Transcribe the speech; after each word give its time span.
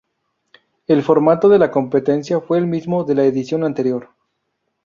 El 0.87 1.03
formato 1.03 1.47
de 1.47 1.59
la 1.59 1.69
competencia 1.69 2.39
fue 2.39 2.57
el 2.57 2.65
mismo 2.65 3.03
de 3.03 3.13
la 3.13 3.23
edición 3.23 3.63
anterior. 3.63 4.09